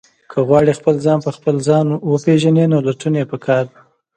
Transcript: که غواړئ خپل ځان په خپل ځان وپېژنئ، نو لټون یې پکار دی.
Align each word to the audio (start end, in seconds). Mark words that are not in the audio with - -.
که 0.31 0.39
غواړئ 0.47 0.73
خپل 0.79 0.95
ځان 1.05 1.19
په 1.25 1.31
خپل 1.37 1.55
ځان 1.67 1.85
وپېژنئ، 2.11 2.65
نو 2.73 2.77
لټون 2.87 3.13
یې 3.19 3.29
پکار 3.31 3.63
دی. 3.71 3.79